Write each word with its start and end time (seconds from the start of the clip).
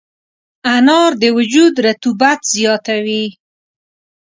انار 0.75 1.11
د 1.21 1.23
وجود 1.37 1.73
رطوبت 1.87 2.39
زیاتوي. 2.55 3.25